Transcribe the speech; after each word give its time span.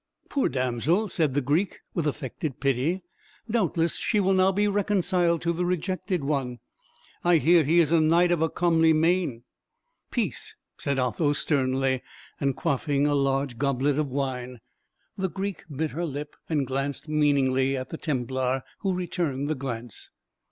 "Poor 0.29 0.49
damsel," 0.49 1.07
said 1.07 1.35
the 1.35 1.41
Greek, 1.41 1.81
with 1.93 2.07
affected 2.07 2.59
pity, 2.59 3.03
"doubtless 3.47 3.97
she 3.97 4.19
will 4.19 4.33
now 4.33 4.51
be 4.51 4.67
reconciled 4.67 5.43
to 5.43 5.53
the 5.53 5.63
rejected 5.63 6.23
one. 6.23 6.57
I 7.23 7.37
hear 7.37 7.63
he 7.63 7.77
is 7.79 7.91
a 7.91 8.01
knight 8.01 8.31
of 8.31 8.41
a 8.41 8.49
comely 8.49 8.93
mien." 8.93 9.43
"Peace!" 10.09 10.55
said 10.75 10.97
Otho, 10.97 11.33
sternly, 11.33 12.01
and 12.39 12.55
quaffing 12.55 13.05
a 13.05 13.13
large 13.13 13.59
goblet 13.59 13.99
of 13.99 14.07
wine. 14.07 14.59
The 15.19 15.29
Greek 15.29 15.65
bit 15.69 15.91
her 15.91 16.05
lip, 16.07 16.35
and 16.49 16.65
glanced 16.65 17.07
meaningly 17.07 17.77
at 17.77 17.89
the 17.91 17.97
Templar, 17.99 18.63
who 18.79 18.95
returned 18.95 19.49
the 19.49 19.53
glance. 19.53 20.09